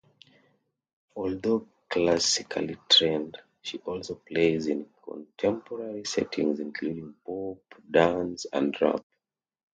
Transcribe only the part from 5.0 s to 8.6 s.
contemporary settings including pop, dance